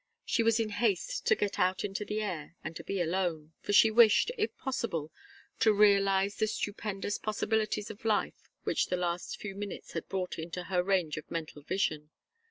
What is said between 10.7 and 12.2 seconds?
range of mental vision.